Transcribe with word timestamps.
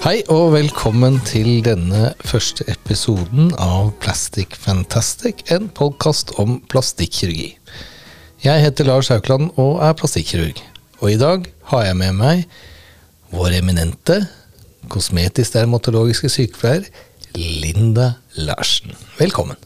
Hei 0.00 0.22
og 0.32 0.54
velkommen 0.54 1.18
til 1.28 1.58
denne 1.60 2.14
første 2.24 2.64
episoden 2.72 3.50
av 3.60 3.90
Plastic 4.00 4.54
Fantastic, 4.56 5.42
en 5.52 5.66
podkast 5.76 6.32
om 6.40 6.54
plastikkirurgi. 6.72 7.50
Jeg 8.40 8.62
heter 8.64 8.88
Lars 8.88 9.10
Haukland 9.12 9.50
og 9.60 9.82
er 9.84 9.92
plastikkirurg. 10.00 10.62
Og 11.04 11.12
i 11.12 11.18
dag 11.20 11.44
har 11.68 11.84
jeg 11.84 11.98
med 12.00 12.16
meg 12.16 12.46
vår 13.28 13.58
eminente 13.58 14.22
kosmetisk 14.88 15.58
dermatologiske 15.58 16.32
sykepleier 16.32 16.88
Linda 17.36 18.14
Larsen. 18.40 18.96
Velkommen. 19.20 19.60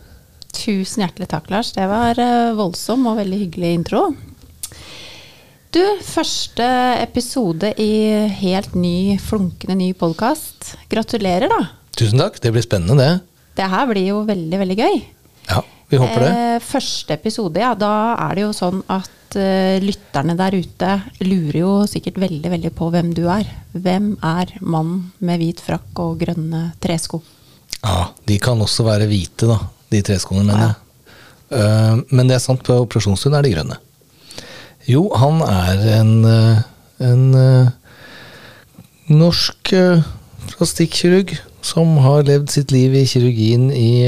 Tusen 0.51 1.07
hjertelig 1.07 1.30
takk, 1.30 1.46
Lars. 1.55 1.71
Det 1.79 1.87
var 1.87 2.19
eh, 2.19 2.57
voldsom 2.59 3.07
og 3.07 3.23
veldig 3.23 3.45
hyggelig 3.46 3.76
intro. 3.79 4.09
Du, 5.75 5.83
første 6.07 6.64
episode 7.03 7.73
i 7.82 7.89
helt 8.39 8.77
ny, 8.79 9.17
flunkende 9.19 9.75
ny 9.75 9.89
podkast. 9.99 10.77
Gratulerer, 10.87 11.51
da. 11.51 11.73
Tusen 11.99 12.21
takk, 12.23 12.37
det 12.39 12.53
blir 12.55 12.63
spennende, 12.63 12.95
det. 12.95 13.41
Det 13.59 13.67
her 13.73 13.89
blir 13.91 14.05
jo 14.07 14.21
veldig, 14.29 14.61
veldig 14.61 14.77
gøy. 14.79 15.01
Ja, 15.49 15.65
vi 15.91 15.99
håper 15.99 16.23
det. 16.23 16.29
Eh, 16.31 16.61
første 16.63 17.17
episode, 17.17 17.59
ja. 17.59 17.73
Da 17.75 17.91
er 18.23 18.39
det 18.39 18.45
jo 18.45 18.53
sånn 18.55 18.85
at 18.87 19.35
eh, 19.35 19.82
lytterne 19.82 20.37
der 20.39 20.55
ute 20.55 20.93
lurer 21.27 21.59
jo 21.59 21.73
sikkert 21.91 22.21
veldig, 22.23 22.53
veldig 22.53 22.71
på 22.79 22.93
hvem 22.95 23.11
du 23.17 23.25
er. 23.35 23.51
Hvem 23.75 24.13
er 24.23 24.53
mannen 24.61 25.09
med 25.27 25.43
hvit 25.43 25.63
frakk 25.65 26.04
og 26.04 26.23
grønne 26.23 26.68
tresko? 26.79 27.18
Ja, 27.81 28.13
De 28.31 28.39
kan 28.39 28.63
også 28.63 28.87
være 28.87 29.11
hvite, 29.11 29.51
da, 29.51 29.59
de 29.91 30.04
treskoene, 30.07 30.46
mener 30.53 30.68
jeg. 30.68 30.79
Eh, 31.59 31.99
men 32.15 32.31
det 32.31 32.39
er 32.39 32.47
sant, 32.47 32.62
på 32.62 32.79
operasjonsstund 32.87 33.34
er 33.41 33.48
de 33.48 33.56
grønne. 33.56 33.81
Jo, 34.84 35.06
han 35.17 35.41
er 35.41 35.81
en, 35.97 36.13
eh, 36.29 36.59
en 37.09 37.23
eh, 37.39 37.69
norsk 39.09 39.73
eh, 39.73 40.05
plastikkirurg 40.53 41.33
som 41.65 41.97
har 42.05 42.27
levd 42.29 42.53
sitt 42.53 42.75
liv 42.75 42.93
i 42.93 43.07
kirurgien 43.09 43.71
i, 43.73 44.05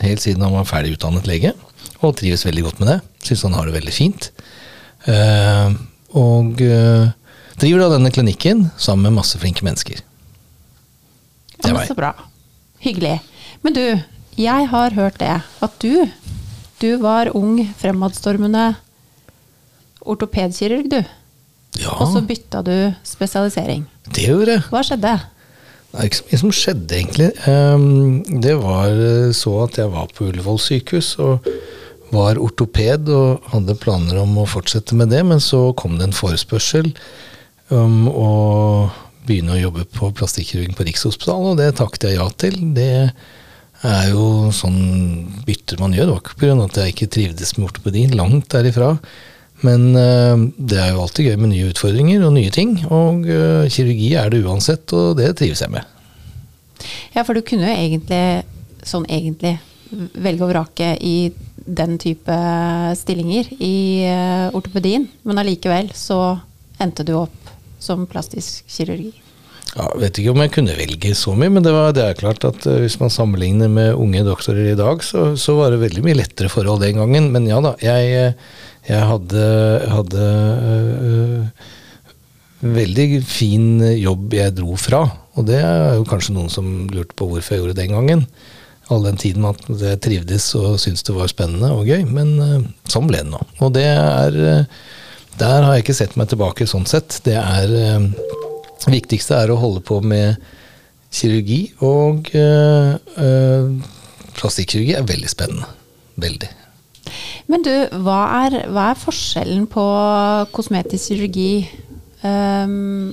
helt 0.00 0.22
siden 0.24 0.46
han 0.46 0.54
var 0.56 0.64
ferdig 0.64 0.94
utdannet 0.94 1.28
lege, 1.28 1.52
og 2.00 2.16
trives 2.16 2.46
veldig 2.46 2.64
godt 2.64 2.80
med 2.80 2.88
det. 2.94 2.96
Syns 3.28 3.44
han 3.44 3.56
har 3.58 3.68
det 3.68 3.74
veldig 3.76 3.92
fint. 3.92 4.30
Og 6.16 6.62
driver 7.60 7.82
da 7.82 7.90
denne 7.92 8.12
klinikken 8.14 8.70
sammen 8.80 9.10
med 9.10 9.18
masse 9.18 9.36
flinke 9.36 9.66
mennesker. 9.68 10.00
Det 11.60 11.74
var 11.74 11.84
jeg. 11.84 11.90
så 11.92 11.98
bra. 11.98 12.14
Hyggelig. 12.80 13.18
Men 13.60 13.76
du, 13.76 13.84
jeg 14.40 14.72
har 14.72 14.96
hørt 14.96 15.20
det, 15.20 15.36
at 15.44 15.76
du, 15.84 16.08
du 16.80 16.90
var 17.04 17.34
ung, 17.36 17.60
fremadstormende 17.84 18.70
ortopedkirurg, 20.04 20.88
du. 20.92 21.00
Ja, 21.82 21.90
Og 21.98 22.12
så 22.12 22.20
bytta 22.22 22.62
du 22.62 22.74
spesialisering. 23.06 23.84
det 24.14 24.28
gjorde 24.28 24.52
jeg. 24.58 24.62
Hva 24.70 24.82
skjedde? 24.86 25.14
Det 25.94 26.00
er 26.00 26.08
ikke 26.08 26.18
så 26.18 26.26
mye 26.30 26.40
som 26.42 26.52
skjedde, 26.54 26.96
egentlig. 26.98 27.30
Ehm, 27.46 28.40
Det 28.42 28.54
var 28.60 28.88
eh, 28.90 29.32
så 29.32 29.54
at 29.64 29.76
jeg 29.78 29.90
var 29.90 30.06
på 30.14 30.28
Ullevål 30.30 30.58
sykehus 30.58 31.18
og 31.22 31.46
var 32.14 32.38
ortoped 32.38 33.08
og 33.10 33.42
hadde 33.50 33.74
planer 33.78 34.20
om 34.22 34.36
å 34.38 34.46
fortsette 34.46 34.94
med 34.94 35.10
det, 35.10 35.24
men 35.26 35.38
så 35.42 35.72
kom 35.74 35.98
det 35.98 36.08
en 36.08 36.14
forespørsel 36.14 36.92
om 37.74 38.08
å 38.10 38.90
begynne 39.26 39.54
å 39.56 39.60
jobbe 39.62 39.86
på 39.90 40.10
plastikkirurgen 40.14 40.76
på 40.76 40.84
Rikshospitalet, 40.86 41.54
og 41.54 41.56
det 41.58 41.70
takket 41.80 42.06
jeg 42.10 42.18
ja 42.20 42.28
til. 42.38 42.58
Det 42.76 42.90
er 43.84 44.10
jo 44.12 44.50
sånn 44.54 45.42
bytter 45.46 45.80
man 45.80 45.94
gjør. 45.96 46.06
Det 46.06 46.14
var 46.14 46.22
ikke 46.22 46.40
pga. 46.42 46.64
at 46.64 46.76
jeg 46.82 46.94
ikke 46.94 47.10
trivdes 47.16 47.54
med 47.56 47.68
ortopedi, 47.70 48.04
langt 48.14 48.48
derifra. 48.52 48.98
Men 49.64 49.94
eh, 49.96 50.44
det 50.58 50.80
er 50.80 50.92
jo 50.92 51.04
alltid 51.04 51.30
gøy 51.30 51.38
med 51.40 51.52
nye 51.54 51.70
utfordringer 51.72 52.26
og 52.26 52.34
nye 52.36 52.52
ting, 52.54 52.76
og 52.92 53.28
eh, 53.30 53.64
kirurgi 53.72 54.12
er 54.20 54.32
det 54.32 54.44
uansett, 54.44 54.92
og 54.96 55.16
det 55.20 55.32
trives 55.40 55.64
jeg 55.64 55.72
med. 55.72 55.88
Ja, 57.14 57.22
for 57.22 57.32
du 57.36 57.44
kunne 57.46 57.70
jo 57.70 57.78
egentlig, 57.78 58.44
sånn 58.84 59.06
egentlig, 59.08 59.56
velge 59.94 60.44
og 60.44 60.50
vrake 60.50 60.94
i 61.00 61.16
den 61.64 61.96
type 62.02 62.38
stillinger 62.98 63.48
i 63.56 64.04
eh, 64.04 64.48
ortopedien, 64.52 65.06
men 65.24 65.40
allikevel 65.40 65.92
så 65.96 66.36
endte 66.82 67.06
du 67.06 67.14
opp 67.16 67.52
som 67.80 68.08
plastisk 68.10 68.66
kirurgi. 68.70 69.12
Ja, 69.74 69.88
vet 69.98 70.20
ikke 70.20 70.30
om 70.30 70.42
jeg 70.44 70.52
kunne 70.54 70.76
velge 70.78 71.14
så 71.18 71.32
mye, 71.34 71.50
men 71.50 71.64
det, 71.64 71.72
var, 71.74 71.94
det 71.96 72.04
er 72.04 72.18
klart 72.18 72.44
at 72.46 72.66
eh, 72.70 72.82
hvis 72.84 72.98
man 73.00 73.10
sammenligner 73.12 73.70
med 73.72 73.96
unge 73.98 74.22
doktorer 74.26 74.70
i 74.70 74.78
dag, 74.78 75.02
så, 75.02 75.32
så 75.40 75.56
var 75.58 75.74
det 75.74 75.82
veldig 75.82 76.04
mye 76.04 76.20
lettere 76.20 76.52
forhold 76.52 76.84
den 76.84 77.00
gangen. 77.00 77.32
Men 77.34 77.48
ja 77.50 77.58
da, 77.64 77.74
jeg, 77.82 78.12
eh, 78.20 78.60
jeg 78.84 79.06
hadde, 79.08 79.44
hadde 79.88 80.24
øh, 81.08 81.46
veldig 82.74 83.06
fin 83.26 83.80
jobb 83.96 84.34
jeg 84.36 84.56
dro 84.58 84.76
fra. 84.80 85.06
Og 85.34 85.48
det 85.48 85.60
er 85.60 85.96
jo 85.98 86.08
kanskje 86.08 86.34
noen 86.36 86.52
som 86.52 86.68
lurte 86.92 87.16
på 87.18 87.28
hvorfor 87.30 87.54
jeg 87.54 87.62
gjorde 87.62 87.76
det 87.76 87.86
den 87.86 87.96
gangen. 87.96 88.26
All 88.92 89.06
den 89.06 89.16
tiden 89.20 89.46
at 89.48 89.64
jeg 89.68 90.02
trivdes 90.04 90.50
og 90.60 90.76
syntes 90.82 91.06
det 91.06 91.16
var 91.16 91.32
spennende 91.32 91.72
og 91.72 91.88
gøy. 91.88 92.04
Men 92.04 92.34
øh, 92.38 92.60
sånn 92.90 93.08
ble 93.08 93.24
det 93.24 93.32
nå. 93.32 93.40
Og 93.64 93.72
det 93.76 93.88
er 93.88 94.36
øh, 94.36 94.82
Der 95.34 95.64
har 95.64 95.72
jeg 95.74 95.82
ikke 95.82 95.96
sett 95.98 96.12
meg 96.20 96.28
tilbake 96.30 96.66
sånn 96.70 96.84
sett. 96.86 97.16
Det 97.26 97.34
er 97.34 97.72
øh, 97.74 98.10
viktigste 98.92 99.38
er 99.38 99.50
å 99.50 99.58
holde 99.60 99.82
på 99.84 100.00
med 100.04 100.36
kirurgi, 101.14 101.60
og 101.84 102.30
øh, 102.34 102.94
øh, 103.22 103.72
plastikkirurgi 104.34 104.96
er 104.98 105.08
veldig 105.08 105.30
spennende. 105.30 105.70
Veldig. 106.20 106.50
Men 107.50 107.64
du, 107.66 107.72
hva 108.04 108.20
er, 108.44 108.58
hva 108.72 108.90
er 108.92 109.00
forskjellen 109.00 109.66
på 109.70 109.84
kosmetisk 110.54 111.12
kirurgi 111.12 111.66
um, 112.24 113.12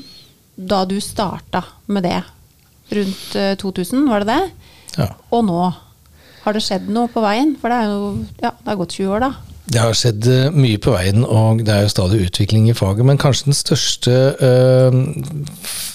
da 0.56 0.84
du 0.88 0.97
starta 1.03 1.63
med 1.91 2.07
det? 2.07 2.19
Rundt 2.91 3.35
eh, 3.40 3.53
2000, 3.59 4.03
var 4.12 4.25
det 4.25 4.35
det? 4.35 4.72
Ja. 5.00 5.07
Og 5.31 5.46
nå? 5.47 5.62
Har 6.41 6.56
det 6.57 6.63
skjedd 6.66 6.90
noe 6.91 7.07
på 7.12 7.24
veien? 7.24 7.53
For 7.62 7.72
det 7.72 7.78
er 7.78 7.91
jo 7.91 8.09
ja, 8.41 8.52
det 8.52 8.68
har 8.68 8.79
gått 8.79 8.97
20 8.97 9.13
år, 9.16 9.24
da. 9.24 9.50
Det 9.69 9.79
har 9.79 9.94
skjedd 9.95 10.25
eh, 10.27 10.49
mye 10.55 10.79
på 10.81 10.94
veien, 10.95 11.22
og 11.22 11.61
det 11.66 11.73
er 11.73 11.85
jo 11.85 11.94
stadig 11.94 12.25
utvikling 12.25 12.67
i 12.69 12.75
faget. 12.75 13.05
Men 13.07 13.19
kanskje 13.22 13.51
den 13.51 13.57
største 13.57 14.16
øh, 14.41 14.97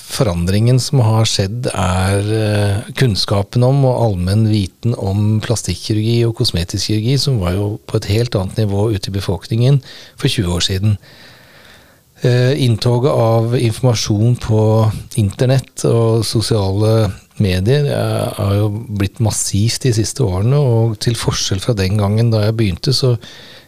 forandringen 0.06 0.78
som 0.80 1.02
har 1.04 1.26
skjedd, 1.28 1.66
er 1.74 2.30
øh, 2.38 2.92
kunnskapen 2.96 3.66
om 3.66 3.82
og 3.88 3.98
allmenn 4.04 4.46
viten 4.52 4.94
om 4.96 5.40
plastikkirurgi 5.44 6.20
og 6.28 6.36
kosmetisk 6.38 6.92
kirurgi, 6.92 7.16
som 7.20 7.40
var 7.42 7.56
jo 7.58 7.68
på 7.88 7.98
et 7.98 8.10
helt 8.14 8.38
annet 8.38 8.62
nivå 8.62 8.88
ute 8.94 9.10
i 9.10 9.16
befolkningen 9.18 9.82
for 10.14 10.30
20 10.30 10.52
år 10.56 10.68
siden. 10.70 11.00
Uh, 12.24 12.56
Inntoget 12.64 13.12
av 13.12 13.52
informasjon 13.58 14.38
på 14.40 14.60
internett 15.20 15.82
og 15.84 16.22
sosiale 16.24 17.10
medier 17.44 17.90
har 18.38 18.54
jo 18.56 18.70
blitt 18.72 19.20
massivt 19.20 19.84
de 19.84 19.92
siste 19.98 20.24
årene, 20.24 20.56
og 20.56 20.96
til 21.04 21.18
forskjell 21.20 21.60
fra 21.60 21.76
den 21.76 22.00
gangen 22.00 22.32
da 22.32 22.46
jeg 22.46 22.56
begynte, 22.56 22.96
så 22.96 23.12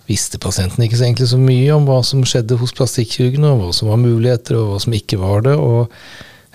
visste 0.09 0.41
pasienten 0.41 0.85
ikke 0.85 0.99
så 0.99 1.07
egentlig 1.09 1.29
så 1.31 1.41
mye 1.41 1.75
om 1.75 1.87
hva 1.89 2.01
som 2.07 2.25
skjedde 2.27 2.57
hos 2.61 2.73
plastikkirurgene, 2.77 3.53
og 3.53 3.61
hva 3.61 3.75
som 3.77 3.91
var 3.93 4.01
muligheter, 4.01 4.57
og 4.59 4.73
hva 4.73 4.81
som 4.83 4.97
ikke 4.97 5.21
var 5.21 5.45
det, 5.45 5.55
og 5.61 5.93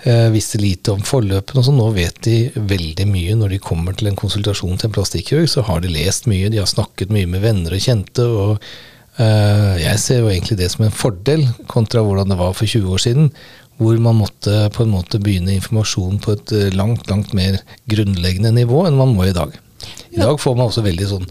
eh, 0.04 0.26
visste 0.34 0.60
lite 0.62 0.94
om 0.94 1.04
forløpene. 1.06 1.64
Så 1.64 1.74
nå 1.74 1.86
vet 1.94 2.18
de 2.26 2.38
veldig 2.56 3.06
mye 3.10 3.38
når 3.38 3.54
de 3.54 3.62
kommer 3.62 3.96
til 3.96 4.10
en 4.10 4.18
konsultasjon 4.18 4.80
til 4.80 4.90
en 4.90 4.96
plastikkirurg, 4.96 5.50
så 5.50 5.66
har 5.68 5.84
de 5.84 5.92
lest 5.94 6.28
mye, 6.30 6.50
de 6.50 6.62
har 6.62 6.70
snakket 6.70 7.14
mye 7.14 7.30
med 7.30 7.44
venner 7.46 7.76
og 7.76 7.86
kjente, 7.86 8.26
og 8.26 8.56
eh, 9.22 9.74
jeg 9.84 10.02
ser 10.02 10.24
jo 10.24 10.32
egentlig 10.32 10.58
det 10.60 10.72
som 10.74 10.88
en 10.88 10.96
fordel 11.04 11.46
kontra 11.70 12.02
hvordan 12.02 12.34
det 12.34 12.40
var 12.42 12.56
for 12.58 12.66
20 12.66 12.96
år 12.96 13.06
siden, 13.06 13.34
hvor 13.78 13.98
man 13.98 14.18
måtte 14.18 14.68
på 14.74 14.84
en 14.84 14.92
måte 14.94 15.18
begynne 15.22 15.56
informasjon 15.56 16.20
på 16.22 16.34
et 16.34 16.54
eh, 16.54 16.72
langt, 16.74 17.06
langt 17.10 17.34
mer 17.34 17.62
grunnleggende 17.90 18.54
nivå 18.54 18.86
enn 18.88 18.98
man 18.98 19.14
må 19.14 19.28
i 19.28 19.36
dag. 19.36 19.54
I 20.14 20.22
dag 20.22 20.38
får 20.40 20.56
man 20.56 20.70
også 20.70 20.84
veldig 20.86 21.10
sånn 21.10 21.30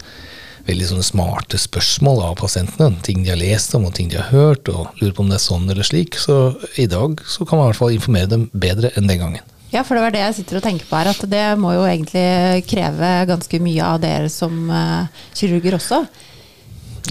veldig 0.68 0.90
sånne 0.90 1.06
smarte 1.06 1.60
spørsmål 1.60 2.22
av 2.28 2.36
pasientene. 2.40 3.00
Ting 3.04 3.24
de 3.24 3.32
har 3.32 3.40
lest 3.40 3.74
om 3.76 3.86
og 3.88 3.94
ting 3.96 4.10
de 4.12 4.20
har 4.20 4.30
hørt, 4.32 4.68
og 4.72 4.92
lurer 5.00 5.14
på 5.16 5.24
om 5.24 5.32
det 5.32 5.38
er 5.38 5.46
sånn 5.46 5.68
eller 5.68 5.86
slik. 5.86 6.18
Så 6.20 6.54
i 6.80 6.88
dag 6.90 7.20
så 7.28 7.44
kan 7.44 7.60
man 7.60 7.68
i 7.68 7.72
hvert 7.72 7.82
fall 7.82 7.96
informere 7.96 8.32
dem 8.32 8.48
bedre 8.52 8.92
enn 8.96 9.10
den 9.10 9.20
gangen. 9.22 9.50
Ja, 9.74 9.82
for 9.82 9.98
det 9.98 10.04
var 10.04 10.14
det 10.14 10.22
jeg 10.22 10.36
sitter 10.36 10.60
og 10.60 10.66
tenker 10.68 10.86
på 10.86 11.00
her, 11.00 11.10
at 11.10 11.24
det 11.30 11.46
må 11.58 11.72
jo 11.74 11.88
egentlig 11.88 12.62
kreve 12.70 13.16
ganske 13.26 13.58
mye 13.62 13.88
av 13.88 13.98
dere 14.04 14.30
som 14.30 14.70
eh, 14.70 15.24
kirurger 15.34 15.80
også. 15.80 16.04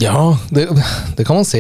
Ja, 0.02 0.38
det, 0.50 0.64
det 1.18 1.26
kan 1.28 1.38
man 1.38 1.46
se, 1.46 1.60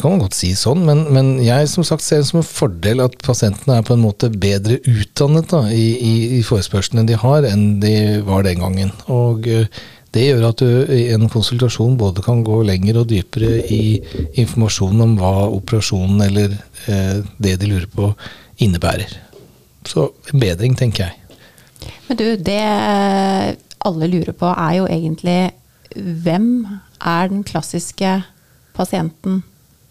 kan 0.00 0.14
man 0.14 0.22
godt 0.24 0.34
si 0.34 0.50
sånn, 0.58 0.80
men, 0.88 1.04
men 1.14 1.28
jeg 1.44 1.68
som 1.70 1.84
sagt 1.86 2.02
ser 2.02 2.22
det 2.22 2.30
som 2.30 2.40
en 2.40 2.48
fordel 2.48 3.04
at 3.04 3.14
pasientene 3.22 3.76
er 3.78 3.84
på 3.86 3.94
en 3.94 4.02
måte 4.02 4.32
bedre 4.32 4.80
utdannet 4.88 5.52
da, 5.52 5.62
i, 5.70 5.92
i, 5.94 6.14
i 6.38 6.42
forespørslene 6.46 7.06
de 7.06 7.18
har, 7.20 7.46
enn 7.46 7.78
de 7.84 7.94
var 8.26 8.48
den 8.48 8.64
gangen. 8.64 8.90
Og 9.12 9.46
eh, 9.52 9.68
det 10.16 10.24
gjør 10.24 10.46
at 10.48 10.62
du 10.62 10.92
i 10.94 11.02
en 11.12 11.28
konsultasjon 11.28 11.98
både 12.00 12.24
kan 12.24 12.40
gå 12.46 12.62
lenger 12.66 13.02
og 13.02 13.08
dypere 13.10 13.60
i 13.68 13.98
informasjonen 14.40 15.04
om 15.04 15.16
hva 15.20 15.32
operasjonen 15.52 16.22
eller 16.24 16.54
eh, 16.88 17.18
det 17.36 17.58
de 17.60 17.68
lurer 17.68 17.88
på, 17.92 18.12
innebærer. 18.64 19.12
Så 19.88 20.08
en 20.32 20.40
bedring, 20.40 20.76
tenker 20.78 21.08
jeg. 21.08 21.38
Men 22.08 22.18
du, 22.20 22.26
det 22.40 22.62
alle 23.88 24.08
lurer 24.10 24.34
på 24.36 24.48
er 24.50 24.78
jo 24.80 24.88
egentlig 24.88 25.38
hvem 25.94 26.48
er 26.98 27.28
den 27.30 27.44
klassiske 27.46 28.18
pasienten 28.76 29.42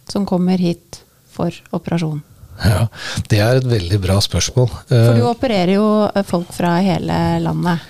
som 0.10 0.26
kommer 0.28 0.60
hit 0.62 1.02
for 1.32 1.54
operasjon? 1.76 2.24
Ja, 2.58 2.88
Det 3.30 3.38
er 3.38 3.60
et 3.60 3.70
veldig 3.70 4.00
bra 4.02 4.18
spørsmål. 4.24 4.70
For 4.90 5.20
du 5.20 5.28
opererer 5.30 5.76
jo 5.76 5.88
folk 6.26 6.50
fra 6.56 6.78
hele 6.82 7.18
landet. 7.44 7.86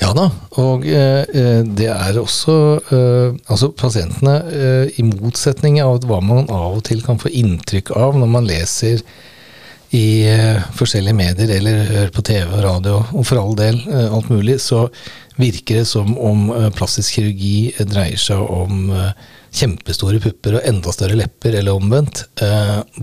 Ja 0.00 0.12
da, 0.16 0.28
og 0.60 0.86
eh, 0.88 1.62
det 1.76 1.88
er 1.92 2.16
også 2.20 2.54
eh, 2.94 3.34
Altså, 3.52 3.68
pasientene, 3.76 4.38
eh, 4.48 4.94
i 4.98 5.04
motsetning 5.06 5.80
av 5.82 6.06
hva 6.08 6.20
man 6.24 6.48
av 6.48 6.78
og 6.78 6.86
til 6.88 7.02
kan 7.04 7.20
få 7.20 7.32
inntrykk 7.42 7.92
av 7.98 8.16
når 8.18 8.32
man 8.32 8.48
leser 8.48 9.02
i 9.92 10.24
eh, 10.24 10.62
forskjellige 10.72 11.16
medier 11.18 11.52
eller 11.58 11.84
hører 11.90 12.14
på 12.14 12.24
TV 12.24 12.48
og 12.48 12.64
radio, 12.64 13.02
og 13.12 13.26
for 13.28 13.42
all 13.42 13.52
del 13.58 13.76
eh, 13.84 14.08
alt 14.08 14.30
mulig, 14.32 14.56
så 14.64 14.86
virker 15.36 15.82
det 15.82 15.88
som 15.90 16.14
om 16.16 16.48
eh, 16.56 16.70
plastisk 16.72 17.18
kirurgi 17.18 17.84
dreier 17.92 18.20
seg 18.20 18.40
om 18.40 18.88
kjempestore 19.52 20.22
pupper 20.24 20.56
og 20.56 20.68
enda 20.68 20.94
større 20.96 21.18
lepper, 21.20 21.58
eller 21.58 21.76
omvendt, 21.76 22.22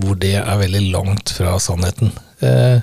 hvor 0.02 0.16
det 0.18 0.32
er 0.40 0.58
veldig 0.58 0.80
langt 0.90 1.30
fra 1.36 1.52
sannheten. 1.62 2.10
Eh, 2.42 2.82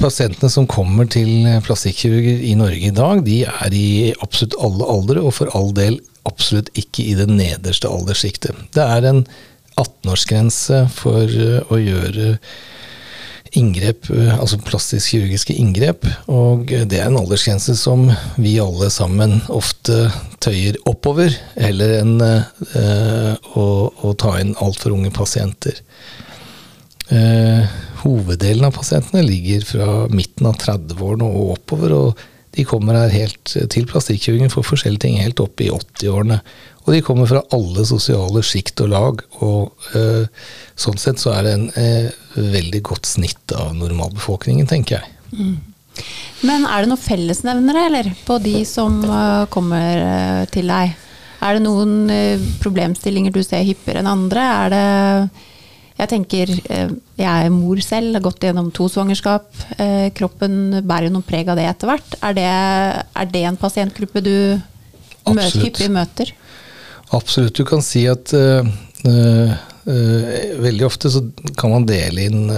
Pasientene 0.00 0.50
som 0.50 0.66
kommer 0.66 1.06
til 1.10 1.46
plastikkirurger 1.64 2.42
i 2.42 2.56
Norge 2.58 2.90
i 2.90 2.94
dag, 2.94 3.22
de 3.26 3.42
er 3.46 3.76
i 3.76 4.12
absolutt 4.24 4.56
alle 4.58 4.88
aldre, 4.90 5.22
og 5.22 5.36
for 5.38 5.52
all 5.54 5.70
del 5.76 6.00
absolutt 6.28 6.70
ikke 6.78 7.04
i 7.04 7.16
det 7.18 7.28
nederste 7.30 7.90
alderssjiktet. 7.90 8.56
Det 8.74 8.84
er 8.84 9.06
en 9.10 9.24
18-årsgrense 9.80 10.84
for 10.94 11.28
eh, 11.28 11.60
å 11.68 11.78
gjøre 11.80 12.34
inngrep, 13.54 14.08
eh, 14.10 14.32
altså 14.34 14.58
plastisk 14.66 15.12
kirurgiske 15.12 15.54
inngrep, 15.54 16.06
og 16.30 16.70
det 16.70 16.98
er 16.98 17.10
en 17.10 17.20
aldersgrense 17.20 17.76
som 17.78 18.08
vi 18.34 18.56
alle 18.62 18.90
sammen 18.90 19.38
ofte 19.52 20.08
tøyer 20.44 20.78
oppover, 20.90 21.34
heller 21.54 21.98
enn 22.00 22.18
å, 22.24 23.66
å, 23.94 24.14
ta 24.18 24.36
inn 24.42 24.56
altfor 24.62 24.96
unge 24.96 25.14
pasienter. 25.14 25.78
Uh, 27.12 27.66
hoveddelen 28.00 28.64
av 28.64 28.78
pasientene 28.78 29.22
ligger 29.26 29.64
fra 29.68 29.88
midten 30.08 30.48
av 30.48 30.56
30-årene 30.60 31.26
og 31.28 31.58
oppover. 31.58 31.92
og 31.92 32.22
De 32.56 32.64
kommer 32.68 32.96
her 32.96 33.12
helt 33.12 33.56
til 33.72 33.88
plastikkirurgen 33.90 34.52
for 34.52 34.66
forskjellige 34.66 35.04
ting 35.04 35.18
helt 35.20 35.42
opp 35.44 35.60
i 35.60 35.70
80-årene. 35.72 36.40
Og 36.84 36.90
de 36.92 37.02
kommer 37.04 37.28
fra 37.28 37.44
alle 37.56 37.84
sosiale 37.88 38.42
sjikt 38.44 38.82
og 38.84 38.90
lag. 38.92 39.22
og 39.40 39.86
øh, 39.96 40.26
Sånn 40.76 41.00
sett 41.00 41.22
så 41.22 41.32
er 41.32 41.46
det 41.46 41.54
en 41.56 41.70
øh, 41.80 42.10
veldig 42.56 42.82
godt 42.84 43.08
snitt 43.08 43.54
av 43.56 43.72
normalbefolkningen, 43.78 44.68
tenker 44.68 44.98
jeg. 44.98 45.14
Mm. 45.32 45.54
Men 46.44 46.66
er 46.68 46.84
det 46.84 46.90
noen 46.90 47.00
fellesnevnere 47.00 47.86
eller, 47.88 48.12
på 48.26 48.36
de 48.44 48.58
som 48.68 48.98
uh, 49.06 49.46
kommer 49.48 50.44
til 50.52 50.68
deg? 50.68 50.92
Er 51.44 51.56
det 51.56 51.64
noen 51.64 51.94
problemstillinger 52.60 53.32
du 53.32 53.42
ser 53.44 53.64
hyppigere 53.64 54.00
enn 54.00 54.12
andre? 54.12 54.44
Er 54.44 54.72
det 54.72 54.84
jeg 55.94 56.10
tenker 56.10 56.50
eh, 56.50 56.94
Jeg 57.20 57.46
er 57.46 57.52
mor 57.54 57.78
selv, 57.84 58.16
har 58.16 58.24
gått 58.24 58.42
gjennom 58.42 58.72
to 58.74 58.88
svangerskap. 58.90 59.46
Eh, 59.78 60.08
kroppen 60.16 60.80
bærer 60.82 61.08
jo 61.08 61.14
noen 61.14 61.26
preg 61.26 61.50
av 61.50 61.58
det 61.60 61.68
etter 61.70 61.90
hvert. 61.92 62.16
Er 62.26 62.34
det, 62.34 62.48
er 63.22 63.30
det 63.30 63.44
en 63.46 63.60
pasientgruppe 63.60 64.24
du 64.24 64.34
møter, 65.30 65.60
hyppig 65.62 65.90
møter? 65.94 66.34
Absolutt. 67.14 67.54
Du 67.54 67.62
kan 67.68 67.84
si 67.84 68.08
at 68.10 68.32
uh, 68.34 68.66
uh, 69.06 69.54
veldig 70.64 70.86
ofte 70.88 71.12
så 71.12 71.22
kan 71.54 71.70
man 71.76 71.86
dele 71.86 72.26
inn 72.26 72.48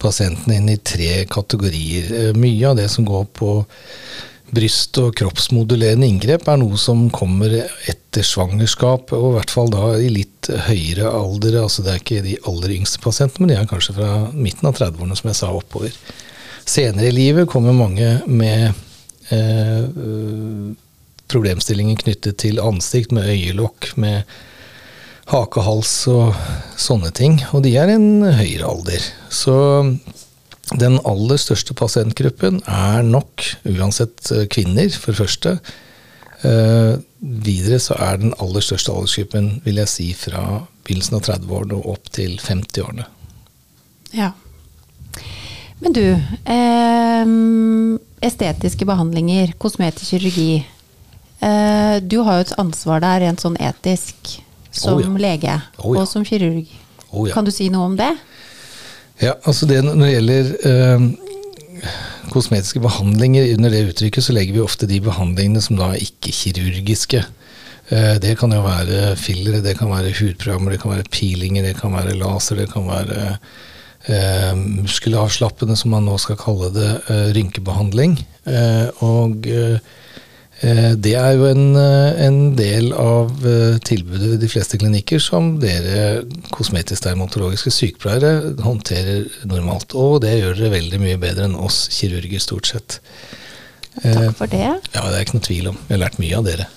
pasientene 0.00 0.56
inn 0.56 0.70
i 0.72 0.80
tre 0.80 1.24
kategorier. 1.28 2.32
mye 2.36 2.70
av 2.70 2.78
det 2.80 2.88
som 2.92 3.04
går 3.08 3.28
på 3.36 3.50
bryst- 4.52 4.98
og 5.00 5.14
kroppsmodulerende 5.18 6.06
inngrep 6.08 6.48
er 6.48 6.58
noe 6.60 6.76
som 6.80 7.06
kommer 7.14 7.54
etter 7.90 8.26
svangerskap, 8.26 9.12
og 9.16 9.30
i 9.30 9.34
hvert 9.38 9.54
fall 9.54 9.72
da 9.72 9.94
i 9.98 10.10
litt 10.12 10.50
høyere 10.68 11.10
alder. 11.10 11.62
altså 11.62 11.82
Det 11.82 11.92
er 11.92 12.02
ikke 12.02 12.24
de 12.26 12.36
aller 12.50 12.76
yngste 12.76 13.00
pasientene, 13.04 13.46
men 13.46 13.54
de 13.54 13.58
er 13.60 13.70
kanskje 13.70 13.96
fra 13.96 14.12
midten 14.32 14.68
av 14.68 14.78
30-årene, 14.78 15.16
som 15.18 15.30
jeg 15.30 15.40
sa, 15.40 15.52
oppover. 15.52 15.96
Senere 16.64 17.10
i 17.10 17.16
livet 17.16 17.48
kommer 17.50 17.76
mange 17.76 18.20
med 18.26 18.72
eh, 19.34 19.84
problemstillinger 21.32 22.02
knyttet 22.04 22.38
til 22.44 22.60
ansikt, 22.62 23.12
med 23.12 23.28
øyelokk, 23.32 23.94
med 24.00 24.22
hake 25.32 25.64
hals 25.64 25.92
og 26.12 26.36
sånne 26.80 27.10
ting. 27.16 27.40
Og 27.56 27.64
de 27.64 27.74
er 27.80 27.90
i 27.90 27.96
en 27.96 28.24
høyere 28.24 28.68
alder. 28.68 29.08
Så 29.32 29.56
den 30.72 30.98
aller 31.04 31.40
største 31.40 31.74
pasientgruppen 31.76 32.62
er 32.70 33.02
nok 33.04 33.44
uansett 33.68 34.30
eh, 34.32 34.46
kvinner, 34.48 34.88
for 34.96 35.12
det 35.12 35.20
første. 35.20 35.58
Eh, 36.44 36.94
videre 37.20 37.80
så 37.80 37.96
er 38.00 38.22
den 38.22 38.34
aller 38.40 38.64
største 38.64 38.92
aldersgruppen, 38.92 39.58
vil 39.64 39.80
jeg 39.82 39.92
si, 39.92 40.08
fra 40.16 40.64
begynnelsen 40.84 41.18
av 41.18 41.26
30-årene 41.28 41.78
og 41.78 41.90
opp 41.96 42.10
til 42.16 42.38
50-årene. 42.40 43.06
Ja. 44.14 44.32
Men 45.82 45.96
du, 45.96 46.04
eh, 46.54 47.32
estetiske 48.24 48.88
behandlinger, 48.88 49.52
kosmetisk 49.60 50.14
kirurgi. 50.14 50.64
Eh, 51.44 51.96
du 52.00 52.22
har 52.24 52.40
jo 52.40 52.46
et 52.46 52.58
ansvar 52.60 53.02
der 53.04 53.24
rent 53.26 53.44
sånn 53.44 53.58
etisk, 53.60 54.38
som 54.74 54.98
oh, 54.98 55.04
ja. 55.04 55.10
lege 55.20 55.58
oh, 55.78 55.92
ja. 55.94 56.02
og 56.02 56.08
som 56.08 56.24
kirurg. 56.26 56.70
Oh, 57.10 57.28
ja. 57.28 57.34
Kan 57.34 57.46
du 57.46 57.52
si 57.54 57.68
noe 57.72 57.92
om 57.92 57.98
det? 57.98 58.14
Ja, 59.22 59.36
altså 59.46 59.66
det 59.66 59.84
Når 59.84 59.94
det 60.00 60.12
gjelder 60.12 60.50
øh, 60.70 61.04
kosmetiske 62.32 62.80
behandlinger, 62.82 63.54
under 63.54 63.70
det 63.70 63.88
uttrykket 63.90 64.24
så 64.26 64.34
legger 64.34 64.56
vi 64.56 64.64
ofte 64.64 64.88
de 64.90 65.00
behandlingene 65.00 65.62
som 65.62 65.78
da 65.78 65.92
er 65.92 66.02
ikke-kirurgiske. 66.02 67.24
Uh, 67.92 68.16
det 68.16 68.38
kan 68.40 68.52
jo 68.52 68.62
være 68.64 69.12
fillere, 69.20 69.60
det 69.62 69.76
kan 69.78 69.90
være 69.92 70.14
hudprogrammer, 70.16 70.72
det 70.72 70.80
kan 70.80 70.94
være 70.94 71.10
peelinger, 71.12 71.62
det 71.62 71.76
kan 71.76 71.92
være 71.92 72.16
laser, 72.16 72.56
det 72.56 72.70
kan 72.72 72.88
være 72.88 73.36
eh, 74.08 74.54
muskelavslappende, 74.56 75.76
som 75.76 75.92
man 75.92 76.08
nå 76.08 76.16
skal 76.18 76.40
kalle 76.40 76.72
det, 76.72 76.90
eh, 77.12 77.28
rynkebehandling. 77.36 78.16
og 79.04 79.46
Eh, 79.46 79.78
det 80.62 81.14
er 81.18 81.32
jo 81.34 81.48
en, 81.48 81.74
eh, 81.76 82.20
en, 82.24 82.38
del 82.56 82.92
av 82.96 83.32
eh, 83.44 83.78
tilbudet 83.84 84.34
ved 84.34 84.42
de 84.44 84.48
fleste 84.48 84.78
klinikker 84.80 85.20
som 85.22 85.56
dere 85.62 86.24
kosmetisk-dermatologiske 86.54 87.72
sykepleiere 87.74 88.54
håndterer 88.64 89.26
normalt. 89.50 89.96
Og 89.98 90.22
det 90.24 90.36
gjør 90.38 90.60
dere 90.60 90.76
veldig 90.76 91.02
mye 91.02 91.18
bedre 91.20 91.48
enn 91.48 91.58
oss 91.58 91.84
kirurger, 91.92 92.42
stort 92.42 92.70
sett. 92.70 93.00
Takk 94.00 94.34
for 94.38 94.50
det. 94.50 94.64
Ja, 94.94 95.04
det 95.06 95.18
er 95.18 95.26
ikke 95.26 95.38
noe 95.38 95.48
tvil 95.50 95.68
om. 95.70 95.76
Vi 95.86 95.94
har 95.94 96.02
lært 96.02 96.22
mye 96.22 96.38
av 96.38 96.48
dere. 96.48 96.70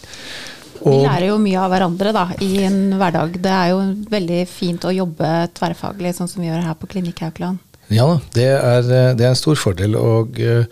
Og, 0.78 0.92
Vi 0.92 0.98
lærer 1.08 1.30
jo 1.32 1.40
mye 1.42 1.62
av 1.62 1.72
hverandre 1.74 2.12
da, 2.14 2.28
i 2.44 2.52
en 2.68 2.82
hverdag. 3.00 3.40
Det 3.42 3.54
er 3.54 3.72
jo 3.72 3.80
veldig 4.12 4.44
fint 4.52 4.86
å 4.86 4.94
jobbe 4.94 5.32
tverrfaglig, 5.58 6.14
sånn 6.18 6.30
som 6.30 6.44
vi 6.44 6.52
gjør 6.52 6.68
her 6.68 6.78
på 6.78 6.90
Klinikk 6.92 7.24
Haukeland. 7.26 7.64
Ja, 7.90 8.20
det 8.36 8.52
er, 8.52 8.84
det 9.18 9.24
er 9.24 9.32
en 9.32 9.40
stor 9.40 9.58
fordel. 9.58 9.96
og 9.98 10.38
Eh, 10.38 10.66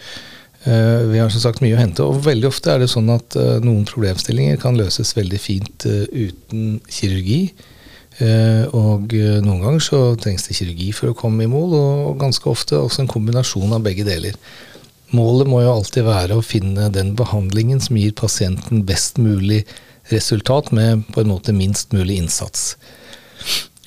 vi 0.65 1.19
har 1.21 1.29
som 1.29 1.43
sagt 1.43 1.61
mye 1.61 1.75
å 1.75 1.79
hente, 1.79 2.01
og 2.05 2.23
veldig 2.25 2.49
ofte 2.49 2.73
er 2.73 2.81
det 2.81 2.89
sånn 2.89 3.11
at 3.13 3.37
eh, 3.37 3.57
noen 3.61 3.85
problemstillinger 3.85 4.57
kan 4.61 4.77
løses 4.79 5.13
veldig 5.17 5.39
fint 5.41 5.85
eh, 5.89 6.05
uten 6.09 6.79
kirurgi. 6.89 7.47
Og 8.15 9.11
noen 9.11 9.59
ganger 9.59 9.81
så 9.83 9.97
trengs 10.15 10.45
det 10.47 10.53
kirurgi 10.55 10.85
for 10.95 11.11
å 11.11 11.17
komme 11.19 11.43
i 11.43 11.49
mål, 11.51 11.73
og 11.75 12.21
ganske 12.21 12.47
ofte 12.47 12.77
også 12.79 13.01
en 13.03 13.09
kombinasjon 13.11 13.75
av 13.75 13.83
begge 13.83 14.05
deler. 14.07 14.37
Målet 15.11 15.49
må 15.51 15.59
jo 15.65 15.73
alltid 15.73 16.07
være 16.07 16.37
å 16.39 16.45
finne 16.45 16.87
den 16.95 17.11
behandlingen 17.19 17.83
som 17.83 17.99
gir 17.99 18.15
pasienten 18.15 18.85
best 18.87 19.19
mulig 19.19 19.65
resultat, 20.13 20.71
med 20.71 21.03
på 21.11 21.25
en 21.25 21.33
måte 21.33 21.51
minst 21.51 21.91
mulig 21.91 22.21
innsats. 22.23 22.77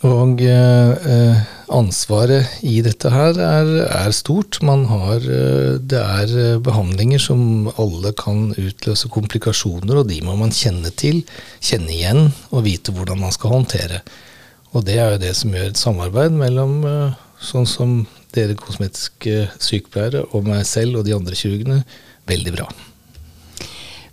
Og 0.07 0.43
eh, 0.47 1.39
ansvaret 1.75 2.61
i 2.63 2.77
dette 2.87 3.11
her 3.11 3.35
er, 3.43 3.71
er 3.89 4.13
stort. 4.15 4.61
Har, 4.63 5.25
eh, 5.27 5.79
det 5.83 5.99
er 5.99 6.35
eh, 6.39 6.61
behandlinger 6.63 7.19
som 7.19 7.67
alle 7.75 8.13
kan 8.15 8.53
utløse 8.55 9.11
komplikasjoner, 9.11 9.99
og 9.99 10.09
de 10.11 10.21
må 10.23 10.37
man 10.39 10.55
kjenne 10.55 10.93
til, 10.95 11.25
kjenne 11.59 11.91
igjen 11.91 12.29
og 12.53 12.63
vite 12.69 12.95
hvordan 12.95 13.25
man 13.25 13.35
skal 13.35 13.57
håndtere. 13.57 14.03
Og 14.71 14.85
det 14.87 15.01
er 15.01 15.17
jo 15.17 15.23
det 15.25 15.33
som 15.35 15.55
gjør 15.57 15.73
et 15.73 15.81
samarbeid 15.81 16.37
mellom 16.37 16.79
eh, 16.87 17.19
sånn 17.43 17.67
som 17.67 17.99
dere 18.37 18.55
kosmetiske 18.59 19.49
sykepleiere 19.59 20.29
og 20.31 20.47
meg 20.47 20.63
selv 20.69 21.01
og 21.01 21.09
de 21.09 21.17
andre 21.17 21.39
kirurgene 21.39 21.81
veldig 22.29 22.55
bra. 22.55 22.69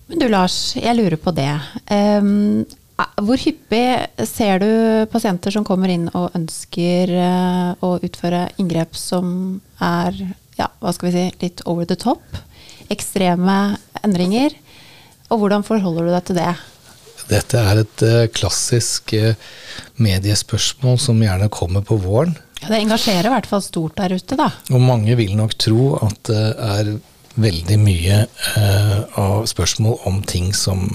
Men 0.10 0.22
du 0.22 0.28
Lars, 0.30 0.58
jeg 0.78 0.98
lurer 0.98 1.18
på 1.20 1.34
det. 1.36 1.52
Um, 1.90 2.66
hvor 2.96 3.40
hyppig 3.40 4.28
ser 4.28 4.62
du 4.64 4.70
pasienter 5.12 5.52
som 5.52 5.66
kommer 5.68 5.92
inn 5.92 6.08
og 6.16 6.36
ønsker 6.38 7.12
eh, 7.12 7.72
å 7.84 7.96
utføre 8.00 8.48
inngrep 8.62 8.96
som 8.96 9.60
er 9.84 10.16
ja, 10.56 10.70
hva 10.80 10.94
skal 10.96 11.10
vi 11.10 11.16
si, 11.16 11.26
litt 11.42 11.64
over 11.68 11.88
the 11.90 11.98
top? 12.00 12.24
Ekstreme 12.94 13.76
endringer. 14.06 14.56
Og 15.28 15.42
hvordan 15.42 15.66
forholder 15.68 16.08
du 16.08 16.14
deg 16.14 16.28
til 16.30 16.40
det? 16.40 16.54
Dette 17.26 17.60
er 17.60 17.82
et 17.82 18.04
uh, 18.06 18.28
klassisk 18.32 19.16
uh, 19.18 19.34
mediespørsmål 20.00 21.00
som 21.02 21.20
gjerne 21.20 21.50
kommer 21.52 21.84
på 21.84 21.98
våren. 22.00 22.36
Ja, 22.62 22.70
Det 22.70 22.84
engasjerer 22.84 23.28
i 23.28 23.34
hvert 23.34 23.50
fall 23.50 23.64
stort 23.66 23.98
der 24.00 24.16
ute, 24.16 24.38
da. 24.40 24.52
Og 24.72 24.84
mange 24.86 25.18
vil 25.20 25.34
nok 25.36 25.58
tro 25.60 25.96
at 26.06 26.30
det 26.30 26.46
er 26.54 26.94
veldig 27.36 27.78
mye 27.82 28.22
av 29.20 29.44
spørsmål 29.52 29.98
om 30.08 30.22
ting 30.24 30.54
som 30.56 30.86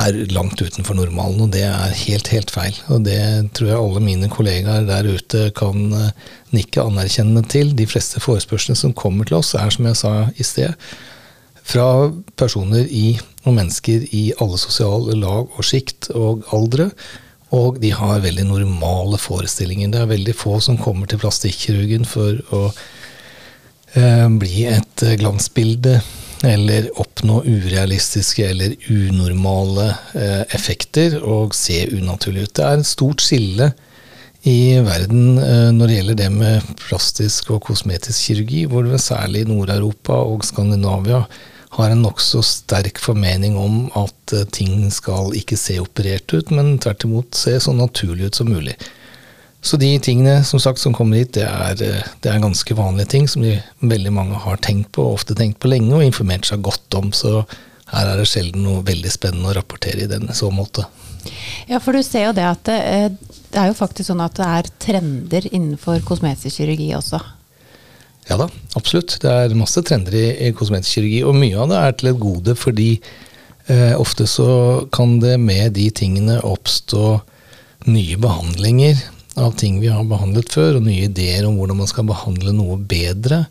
er 0.00 0.16
langt 0.32 0.60
utenfor 0.62 0.96
normalen, 0.96 1.42
og 1.44 1.50
det 1.52 1.66
er 1.68 1.96
helt, 2.06 2.30
helt 2.32 2.52
feil. 2.52 2.76
Og 2.88 3.04
det 3.04 3.20
tror 3.56 3.68
jeg 3.68 3.80
alle 3.80 4.04
mine 4.04 4.30
kollegaer 4.32 4.86
der 4.88 5.08
ute 5.08 5.50
kan 5.56 5.92
eh, 5.92 6.30
nikke 6.56 6.84
anerkjennende 6.86 7.44
til. 7.52 7.74
De 7.76 7.86
fleste 7.88 8.22
forespørslene 8.24 8.78
som 8.78 8.94
kommer 8.96 9.28
til 9.28 9.40
oss, 9.42 9.52
er 9.54 9.68
som 9.74 9.88
jeg 9.88 9.98
sa 10.00 10.14
i 10.32 10.46
sted, 10.46 10.72
fra 11.62 12.08
personer 12.40 12.88
i, 12.88 13.18
og 13.44 13.58
mennesker 13.58 14.06
i 14.16 14.24
alle 14.40 14.58
sosiale 14.58 15.14
lag 15.18 15.52
og 15.52 15.66
sjikt 15.66 16.08
og 16.16 16.46
aldre. 16.56 16.88
Og 17.52 17.76
de 17.82 17.92
har 17.92 18.24
veldig 18.24 18.48
normale 18.48 19.20
forestillinger. 19.20 19.92
Det 19.92 20.00
er 20.00 20.10
veldig 20.14 20.34
få 20.38 20.56
som 20.64 20.80
kommer 20.80 21.10
til 21.10 21.20
plastikkirurgen 21.20 22.08
for 22.08 22.40
å 22.56 22.64
eh, 23.92 24.28
bli 24.40 24.66
et 24.72 25.06
glansbilde 25.20 26.00
eller 26.42 26.88
oppnå 27.00 27.42
urealistiske 27.46 28.44
eller 28.50 28.74
unormale 28.90 29.88
eh, 30.18 30.42
effekter 30.54 31.18
og 31.22 31.54
se 31.54 31.84
unaturlig 31.92 32.48
ut. 32.48 32.54
Det 32.58 32.66
er 32.66 32.82
et 32.82 32.88
stort 32.88 33.22
skille 33.24 33.72
i 34.48 34.78
verden 34.82 35.38
eh, 35.38 35.70
når 35.74 35.86
det 35.86 35.98
gjelder 35.98 36.18
det 36.18 36.30
med 36.34 36.74
plastisk 36.82 37.52
og 37.54 37.62
kosmetisk 37.68 38.28
kirurgi, 38.28 38.64
hvor 38.66 38.86
det 38.86 39.02
særlig 39.02 39.46
Nord-Europa 39.50 40.18
og 40.26 40.46
Skandinavia 40.46 41.22
har 41.76 41.92
en 41.92 42.02
nokså 42.04 42.42
sterk 42.44 42.98
formening 43.00 43.54
om 43.56 43.86
at 43.98 44.34
eh, 44.36 44.48
ting 44.52 44.88
skal 44.92 45.32
ikke 45.38 45.58
se 45.60 45.78
operert 45.82 46.34
ut, 46.34 46.50
men 46.50 46.74
tvert 46.82 47.06
imot 47.06 47.38
se 47.38 47.54
så 47.62 47.74
naturlig 47.76 48.32
ut 48.32 48.42
som 48.42 48.50
mulig. 48.50 48.76
Så 49.62 49.78
de 49.78 49.92
tingene 50.02 50.40
som 50.44 50.60
sagt 50.60 50.82
som 50.82 50.94
kommer 50.94 51.20
hit, 51.22 51.36
det 51.36 51.44
er, 51.46 51.82
eh, 51.86 52.06
det 52.20 52.30
er, 52.30 52.40
ganske 52.42 52.74
vanlige 52.74 53.12
ting 53.14 53.28
som 53.30 53.44
de, 53.46 53.60
veldig 53.78 54.12
mange 54.12 54.40
har 54.42 54.58
tenkt 54.58 54.90
på, 54.96 55.04
og 55.06 55.20
ofte 55.20 55.36
tenkt 55.38 55.60
på 55.62 55.70
lenge 55.70 55.94
og 55.94 56.02
informert 56.02 56.48
seg 56.48 56.64
godt 56.66 56.96
om. 56.98 57.12
Så 57.14 57.44
her 57.92 58.10
er 58.10 58.18
det 58.18 58.26
sjelden 58.26 58.66
noe 58.66 58.82
veldig 58.82 59.12
spennende 59.14 59.52
å 59.52 59.54
rapportere 59.54 60.02
i 60.02 60.10
den 60.10 60.26
så 60.34 60.50
måte. 60.50 60.88
Ja, 61.68 61.78
for 61.78 61.94
du 61.94 62.02
ser 62.02 62.26
jo 62.26 62.34
det 62.34 62.48
at 62.48 62.64
det, 62.66 62.80
eh, 62.90 63.38
det 63.52 63.62
er 63.62 63.70
jo 63.70 63.78
faktisk 63.78 64.10
sånn 64.10 64.24
at 64.24 64.34
det 64.40 64.48
er 64.48 64.72
trender 64.82 65.46
innenfor 65.52 66.02
kosmetisk 66.08 66.58
kirurgi 66.58 66.90
også. 66.98 67.22
Ja 68.30 68.38
da, 68.38 68.48
absolutt. 68.78 69.18
Det 69.22 69.30
er 69.30 69.58
masse 69.58 69.82
trender 69.86 70.14
i, 70.18 70.26
i 70.48 70.52
kosmetisk 70.58 70.98
kirurgi, 70.98 71.22
og 71.22 71.38
mye 71.38 71.62
av 71.62 71.70
det 71.70 71.78
er 71.78 71.98
til 71.98 72.10
et 72.10 72.22
gode 72.22 72.58
fordi 72.58 72.90
eh, 73.70 73.94
ofte 73.94 74.26
så 74.26 74.50
kan 74.94 75.20
det 75.22 75.38
med 75.38 75.76
de 75.78 75.86
tingene 75.94 76.40
oppstå 76.42 77.20
nye 77.86 78.18
behandlinger 78.18 78.98
av 79.36 79.54
ting 79.56 79.80
vi 79.80 79.90
har 79.92 80.04
behandlet 80.08 80.52
før, 80.52 80.78
og 80.78 80.86
nye 80.86 81.08
ideer 81.08 81.46
om 81.48 81.56
hvordan 81.58 81.80
man 81.80 81.90
skal 81.90 82.08
behandle 82.08 82.54
noe 82.56 82.76
bedre 82.76 83.44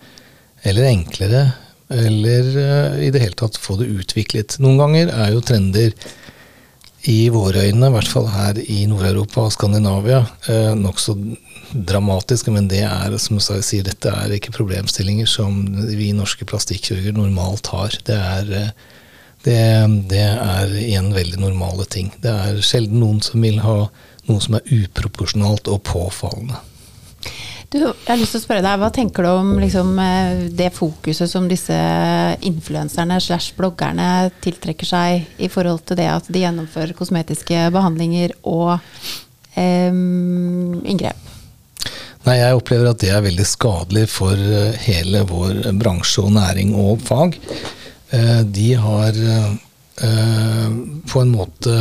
eller 0.68 0.90
enklere, 0.92 1.46
eller 1.92 2.50
uh, 2.56 3.00
i 3.04 3.10
det 3.12 3.24
hele 3.24 3.38
tatt 3.38 3.60
få 3.60 3.80
det 3.82 3.90
utviklet. 3.90 4.60
Noen 4.64 4.80
ganger 4.80 5.14
er 5.14 5.32
jo 5.34 5.44
trender 5.44 5.96
i 7.10 7.32
våre 7.34 7.66
øyne, 7.66 7.90
i 7.90 7.96
hvert 7.96 8.12
fall 8.12 8.28
her 8.30 8.60
i 8.62 8.84
Nord-Europa 8.90 9.48
og 9.48 9.56
Skandinavia, 9.56 10.22
uh, 10.48 10.74
nokså 10.78 11.18
dramatiske, 11.72 12.54
men 12.54 12.70
det 12.72 12.84
er, 12.86 13.18
som 13.20 13.40
jeg 13.40 13.66
sier, 13.66 13.88
dette 13.88 14.12
er 14.12 14.36
ikke 14.36 14.54
problemstillinger 14.56 15.30
som 15.30 15.64
vi 15.90 16.12
norske 16.14 16.46
plastikkirurger 16.48 17.16
normalt 17.18 17.72
har. 17.74 17.98
Det 18.06 18.20
er, 18.20 18.54
uh, 18.70 18.96
det, 19.48 19.60
det 20.14 20.24
er 20.30 20.78
igjen 20.78 21.10
veldig 21.16 21.42
normale 21.42 21.90
ting. 21.90 22.14
Det 22.22 22.32
er 22.32 22.62
sjelden 22.62 23.02
noen 23.02 23.22
som 23.26 23.42
vil 23.42 23.58
ha 23.66 23.80
noe 24.30 24.44
som 24.44 24.58
er 24.58 24.76
uproporsjonalt 24.82 25.72
og 25.72 25.82
påfallende. 25.88 26.60
Du, 27.72 27.80
jeg 27.80 28.10
har 28.10 28.20
lyst 28.20 28.34
til 28.36 28.42
å 28.42 28.44
spørre 28.44 28.64
deg, 28.66 28.80
Hva 28.82 28.90
tenker 28.92 29.24
du 29.24 29.30
om 29.32 29.52
liksom, 29.62 29.94
eh, 30.04 30.42
det 30.52 30.74
fokuset 30.76 31.30
som 31.32 31.48
disse 31.48 31.78
influenserne 32.44 33.16
slash 33.24 33.56
bloggerne 33.56 34.28
tiltrekker 34.44 34.90
seg 34.90 35.40
i 35.40 35.48
forhold 35.48 35.86
til 35.88 36.02
det 36.02 36.10
at 36.12 36.28
de 36.28 36.44
gjennomfører 36.44 36.98
kosmetiske 36.98 37.70
behandlinger 37.72 38.36
og 38.44 38.74
eh, 39.56 39.88
inngrep? 39.88 41.30
Nei, 42.28 42.38
Jeg 42.38 42.60
opplever 42.60 42.92
at 42.92 43.00
det 43.02 43.14
er 43.16 43.24
veldig 43.24 43.48
skadelig 43.48 44.06
for 44.12 44.36
eh, 44.36 44.76
hele 44.84 45.24
vår 45.30 45.72
bransje 45.80 46.26
og 46.28 46.36
næring 46.36 46.76
og 46.76 47.00
fag. 47.08 47.40
Eh, 48.12 48.42
de 48.52 48.68
har 48.84 49.16
eh, 49.16 50.70
på 51.08 51.24
en 51.24 51.34
måte 51.34 51.74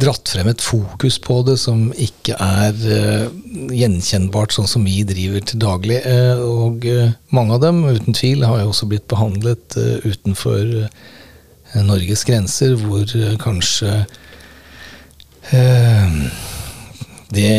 dratt 0.00 0.28
frem 0.28 0.50
et 0.50 0.62
fokus 0.62 1.16
på 1.22 1.38
det 1.46 1.56
som 1.60 1.88
ikke 1.92 2.36
er 2.36 2.74
uh, 2.76 3.28
gjenkjennbart 3.72 4.52
sånn 4.56 4.68
som 4.68 4.84
vi 4.84 5.00
driver 5.08 5.44
til 5.46 5.62
daglig. 5.62 6.02
Uh, 6.04 6.42
og 6.44 6.84
uh, 6.84 7.14
mange 7.36 7.56
av 7.56 7.62
dem, 7.64 7.82
uten 7.88 8.16
tvil, 8.16 8.44
har 8.44 8.60
jo 8.60 8.72
også 8.72 8.90
blitt 8.90 9.08
behandlet 9.12 9.78
utenfor 10.04 10.88
Norges 11.86 12.22
grenser, 12.24 12.76
hvor 12.78 13.10
kanskje 13.42 14.04
det, 17.36 17.50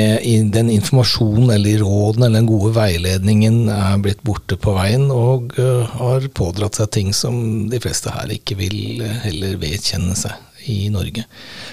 den 0.56 0.72
informasjonen 0.74 1.52
eller 1.54 1.84
råden 1.84 2.26
eller 2.26 2.40
den 2.40 2.50
gode 2.50 2.72
veiledningen 2.76 3.70
er 3.72 4.02
blitt 4.04 4.24
borte 4.26 4.58
på 4.60 4.74
veien 4.76 5.06
og 5.14 5.54
har 5.94 6.28
pådratt 6.36 6.80
seg 6.80 6.92
ting 6.98 7.14
som 7.16 7.38
de 7.72 7.80
fleste 7.84 8.12
her 8.16 8.34
ikke 8.40 8.58
vil 8.60 9.06
heller 9.28 9.60
vedkjenne 9.62 10.18
seg 10.20 10.47
i 10.70 10.90
Norge. 10.94 11.26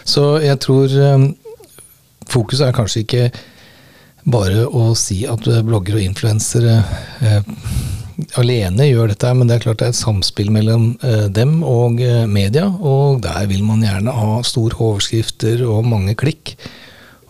Så 0.05 0.39
jeg 0.45 0.61
tror 0.65 0.95
um, 1.15 1.27
fokuset 2.31 2.69
er 2.69 2.77
kanskje 2.77 3.05
ikke 3.05 3.27
bare 4.25 4.65
å 4.67 4.93
si 4.97 5.25
at 5.29 5.45
blogger 5.67 5.99
og 5.99 6.05
influensere 6.05 6.79
eh, 7.21 7.51
alene 8.41 8.89
gjør 8.89 9.13
dette, 9.13 9.33
men 9.37 9.49
det 9.49 9.59
er 9.59 9.65
klart 9.67 9.83
det 9.83 9.89
er 9.91 9.95
et 9.95 9.99
samspill 9.99 10.51
mellom 10.55 10.95
eh, 11.05 11.27
dem 11.29 11.59
og 11.67 12.01
eh, 12.05 12.25
media. 12.31 12.67
Og 12.69 13.21
der 13.25 13.45
vil 13.51 13.65
man 13.67 13.85
gjerne 13.85 14.15
ha 14.17 14.41
store 14.47 14.79
overskrifter 14.79 15.65
og 15.69 15.87
mange 15.91 16.17
klikk. 16.19 16.57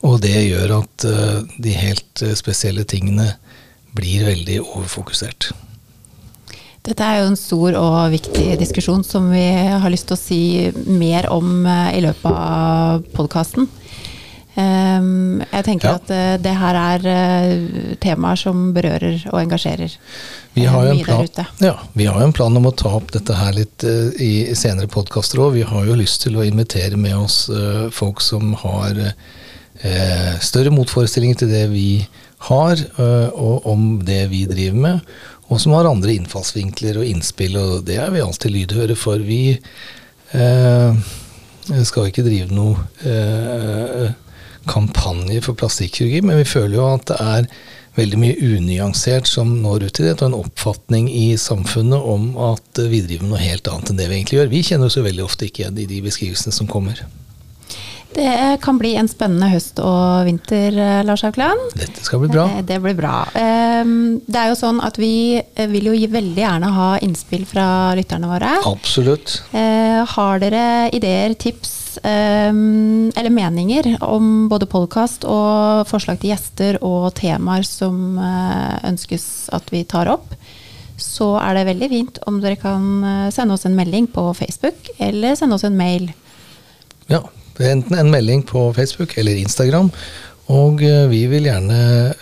Og 0.04 0.20
det 0.22 0.36
gjør 0.36 0.78
at 0.82 1.08
eh, 1.08 1.38
de 1.64 1.76
helt 1.78 2.24
eh, 2.24 2.36
spesielle 2.38 2.86
tingene 2.88 3.32
blir 3.94 4.26
veldig 4.28 4.60
overfokusert. 4.62 5.52
Dette 6.84 7.00
er 7.00 7.22
jo 7.22 7.30
en 7.30 7.38
stor 7.38 7.76
og 7.80 7.94
viktig 8.12 8.58
diskusjon 8.60 9.00
som 9.08 9.30
vi 9.32 9.46
har 9.56 9.88
lyst 9.92 10.10
til 10.10 10.18
å 10.18 10.20
si 10.20 10.40
mer 10.84 11.30
om 11.32 11.64
eh, 11.64 11.94
i 11.96 12.02
løpet 12.04 12.28
av 12.28 13.06
podkasten. 13.14 13.70
Ehm, 14.60 15.40
jeg 15.48 15.64
tenker 15.64 15.88
ja. 15.88 15.94
at 15.96 16.12
eh, 16.12 16.34
det 16.44 16.52
her 16.60 16.78
er 16.82 17.08
eh, 17.08 17.94
temaer 18.04 18.36
som 18.36 18.68
berører 18.76 19.24
og 19.32 19.40
engasjerer 19.40 19.96
vi 20.52 20.68
har, 20.68 20.90
mye 20.90 21.08
plan, 21.08 21.24
der 21.24 21.32
ute. 21.32 21.46
Ja, 21.64 21.74
vi 21.96 22.10
har 22.10 22.20
jo 22.20 22.28
en 22.28 22.36
plan 22.36 22.60
om 22.60 22.68
å 22.68 22.76
ta 22.76 22.92
opp 23.00 23.16
dette 23.16 23.38
her 23.38 23.56
litt 23.56 23.88
i 24.20 24.52
senere 24.52 24.92
podkaster 24.92 25.40
òg. 25.40 25.56
Vi 25.56 25.64
har 25.64 25.88
jo 25.88 25.96
lyst 25.96 26.20
til 26.28 26.36
å 26.36 26.44
invitere 26.44 27.00
med 27.00 27.16
oss 27.16 27.46
folk 27.96 28.20
som 28.22 28.52
har 28.60 29.00
større 30.44 30.70
motforestillinger 30.70 31.40
til 31.42 31.50
det 31.50 31.64
vi 31.72 31.88
har, 32.46 32.78
og 33.34 33.66
om 33.66 33.88
det 34.06 34.28
vi 34.30 34.44
driver 34.46 34.78
med 34.86 35.16
og 35.52 35.60
som 35.60 35.74
har 35.76 35.88
andre 35.88 36.14
innfallsvinkler 36.16 37.00
og 37.00 37.08
innspill, 37.08 37.58
og 37.60 37.84
det 37.88 37.98
er 38.00 38.12
vi 38.14 38.24
alltid 38.24 38.54
lydhøre 38.54 38.96
for. 38.96 39.20
Vi 39.20 39.56
eh, 40.32 41.06
skal 41.84 42.10
ikke 42.10 42.24
drive 42.26 42.54
noe 42.54 42.80
eh, 43.04 44.12
kampanje 44.70 45.42
for 45.44 45.58
plastikkirurgi, 45.60 46.22
men 46.24 46.40
vi 46.40 46.48
føler 46.48 46.78
jo 46.78 46.86
at 46.94 47.08
det 47.10 47.18
er 47.20 47.50
veldig 47.94 48.18
mye 48.18 48.38
unyansert 48.56 49.28
som 49.30 49.52
når 49.62 49.86
ut 49.86 49.94
til 49.94 50.08
det, 50.08 50.16
og 50.18 50.30
en 50.30 50.40
oppfatning 50.40 51.10
i 51.12 51.36
samfunnet 51.38 52.08
om 52.14 52.32
at 52.50 52.80
vi 52.90 53.04
driver 53.04 53.28
med 53.28 53.36
noe 53.36 53.44
helt 53.44 53.68
annet 53.70 53.92
enn 53.92 54.00
det 54.00 54.08
vi 54.08 54.18
egentlig 54.18 54.40
gjør. 54.40 54.50
Vi 54.54 54.64
kjenner 54.70 54.90
oss 54.90 54.98
jo 54.98 55.04
veldig 55.06 55.26
ofte 55.26 55.46
ikke 55.46 55.64
igjen 55.64 55.84
i 55.84 55.90
de 55.90 56.00
beskrivelsene 56.08 56.56
som 56.56 56.70
kommer. 56.70 57.04
Det 58.14 58.58
kan 58.62 58.78
bli 58.78 58.92
en 58.94 59.08
spennende 59.10 59.48
høst 59.50 59.80
og 59.82 60.28
vinter, 60.28 60.76
eh, 60.78 61.00
Lars 61.02 61.24
Haukland. 61.26 61.72
Dette 61.74 62.04
skal 62.04 62.20
bli 62.22 62.28
bra. 62.30 62.44
Det, 62.46 62.62
det, 62.68 62.76
blir 62.84 62.94
bra. 62.94 63.24
Ehm, 63.34 64.20
det 64.26 64.38
er 64.38 64.52
jo 64.52 64.58
sånn 64.60 64.78
at 64.86 65.00
vi 65.02 65.40
eh, 65.40 65.66
vil 65.72 65.90
jo 65.90 65.96
veldig 66.12 66.44
gjerne 66.44 66.70
ha 66.76 66.92
innspill 67.02 67.42
fra 67.50 67.66
lytterne 67.98 68.30
våre. 68.30 68.52
Absolutt. 68.70 69.40
Eh, 69.50 70.04
har 70.14 70.44
dere 70.44 70.64
ideer, 70.94 71.34
tips 71.34 71.98
ehm, 72.06 73.10
eller 73.18 73.34
meninger 73.34 73.96
om 74.06 74.46
både 74.52 74.70
podkast 74.70 75.26
og 75.26 75.82
forslag 75.90 76.22
til 76.22 76.36
gjester 76.36 76.78
og 76.86 77.10
temaer 77.18 77.66
som 77.66 78.18
ønskes 78.86 79.48
at 79.54 79.74
vi 79.74 79.82
tar 79.90 80.12
opp? 80.14 80.38
Så 81.02 81.34
er 81.42 81.58
det 81.58 81.70
veldig 81.72 81.90
fint 81.90 82.26
om 82.30 82.38
dere 82.38 82.62
kan 82.62 82.84
sende 83.34 83.56
oss 83.56 83.66
en 83.66 83.74
melding 83.74 84.06
på 84.06 84.30
Facebook 84.38 84.92
eller 85.02 85.34
sende 85.34 85.58
oss 85.58 85.66
en 85.66 85.74
mail. 85.74 86.12
Ja, 87.10 87.24
Enten 87.62 87.98
en 87.98 88.10
melding 88.10 88.42
på 88.42 88.72
Facebook 88.74 89.18
eller 89.18 89.36
Instagram. 89.38 89.90
Og 90.52 90.82
eh, 90.84 91.06
vi 91.08 91.22
vil 91.30 91.46
gjerne 91.48 91.76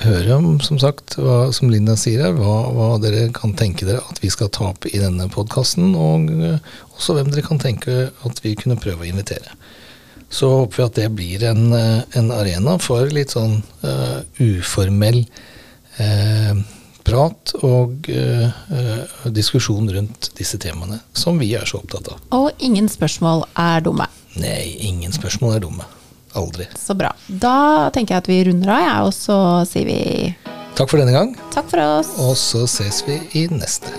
høre 0.04 0.36
om, 0.36 0.60
som 0.62 0.78
sagt, 0.78 1.16
hva, 1.18 1.50
som 1.54 1.72
Linda 1.72 1.96
sier 1.98 2.22
her, 2.22 2.36
hva, 2.36 2.68
hva, 2.70 2.90
dere 3.02 3.26
kan 3.34 3.54
tenke 3.58 3.88
dere 3.88 4.04
at 4.12 4.20
vi 4.22 4.30
skal 4.30 4.52
ta 4.54 4.68
opp 4.70 4.86
i 4.86 5.00
denne 5.00 5.26
podkasten, 5.32 5.96
og 5.98 6.30
uh, 6.30 6.76
også 6.94 7.16
hvem 7.16 7.32
dere 7.32 7.42
kan 7.48 7.58
tenke 7.62 8.12
at 8.12 8.42
vi 8.44 8.54
kunne 8.58 8.78
prøve 8.78 9.02
å 9.02 9.10
invitere. 9.10 9.56
Så 10.32 10.52
håper 10.52 10.78
vi 10.78 10.84
at 10.86 11.00
det 11.00 11.08
blir 11.16 11.42
en, 11.50 11.64
eh, 11.74 12.04
en 12.20 12.30
arena 12.32 12.78
for 12.80 13.10
litt 13.10 13.34
sånn 13.34 13.58
uh, 13.82 14.22
uformell 14.38 15.24
uh, 15.98 16.62
prat 17.06 17.54
og 17.62 18.08
uh, 18.10 18.46
uh, 18.72 19.26
diskusjon 19.34 19.88
rundt 19.94 20.30
disse 20.38 20.58
temaene, 20.62 21.00
som 21.16 21.38
vi 21.40 21.52
er 21.58 21.66
så 21.68 21.80
opptatt 21.82 22.12
av. 22.14 22.20
Og 22.36 22.62
ingen 22.62 22.88
spørsmål 22.92 23.46
er 23.58 23.84
dumme. 23.84 24.06
Nei, 24.40 24.76
ingen 24.88 25.12
spørsmål 25.12 25.56
er 25.58 25.66
dumme. 25.66 25.88
Aldri. 26.38 26.64
Så 26.80 26.94
bra. 26.96 27.10
Da 27.28 27.90
tenker 27.92 28.16
jeg 28.16 28.24
at 28.24 28.30
vi 28.30 28.38
runder 28.48 28.72
av, 28.72 28.86
jeg, 28.86 29.02
og 29.10 29.12
så 29.16 29.38
sier 29.68 29.88
vi 29.90 30.00
Takk 30.72 30.88
for 30.88 31.02
denne 31.02 31.12
gang, 31.12 31.34
takk 31.52 31.68
for 31.68 31.84
oss. 31.84 32.14
og 32.16 32.32
så 32.40 32.64
ses 32.64 33.02
vi 33.04 33.18
i 33.36 33.44
neste. 33.52 33.92